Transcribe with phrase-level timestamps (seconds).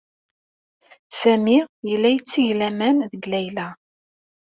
[1.19, 1.57] Sami
[1.89, 3.67] yella yetteg laman deg Layla.